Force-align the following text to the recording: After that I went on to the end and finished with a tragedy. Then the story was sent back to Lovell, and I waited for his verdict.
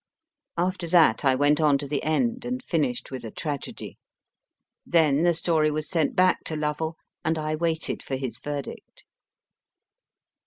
After 0.57 0.87
that 0.87 1.23
I 1.23 1.35
went 1.35 1.61
on 1.61 1.77
to 1.77 1.87
the 1.87 2.01
end 2.01 2.43
and 2.43 2.63
finished 2.63 3.11
with 3.11 3.23
a 3.23 3.29
tragedy. 3.29 3.99
Then 4.83 5.21
the 5.21 5.35
story 5.35 5.69
was 5.69 5.87
sent 5.87 6.15
back 6.15 6.43
to 6.45 6.55
Lovell, 6.55 6.95
and 7.23 7.37
I 7.37 7.53
waited 7.53 8.01
for 8.01 8.15
his 8.15 8.39
verdict. 8.39 9.05